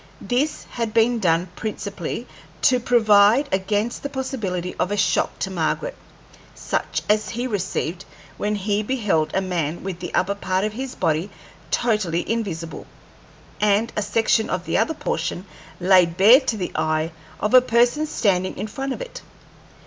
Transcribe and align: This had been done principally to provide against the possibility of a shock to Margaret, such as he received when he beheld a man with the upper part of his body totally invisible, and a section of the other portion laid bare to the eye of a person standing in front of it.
This 0.23 0.63
had 0.63 0.95
been 0.95 1.19
done 1.19 1.47
principally 1.55 2.25
to 2.63 2.79
provide 2.79 3.47
against 3.51 4.01
the 4.01 4.09
possibility 4.09 4.73
of 4.79 4.89
a 4.89 4.97
shock 4.97 5.37
to 5.37 5.51
Margaret, 5.51 5.95
such 6.55 7.03
as 7.07 7.29
he 7.29 7.45
received 7.45 8.05
when 8.35 8.55
he 8.55 8.81
beheld 8.81 9.29
a 9.35 9.41
man 9.41 9.83
with 9.83 9.99
the 9.99 10.11
upper 10.15 10.33
part 10.33 10.63
of 10.65 10.73
his 10.73 10.95
body 10.95 11.29
totally 11.69 12.27
invisible, 12.27 12.87
and 13.59 13.93
a 13.95 14.01
section 14.01 14.49
of 14.49 14.65
the 14.65 14.79
other 14.79 14.95
portion 14.95 15.45
laid 15.79 16.17
bare 16.17 16.39
to 16.39 16.57
the 16.57 16.71
eye 16.73 17.11
of 17.39 17.53
a 17.53 17.61
person 17.61 18.07
standing 18.07 18.57
in 18.57 18.65
front 18.65 18.93
of 18.93 19.01
it. 19.01 19.21